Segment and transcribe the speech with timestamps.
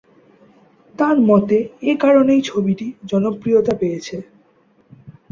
[0.95, 1.57] তার মতে,
[1.83, 4.15] এ কারণেই ছবিটি জনপ্রিয়তা পেয়েছে।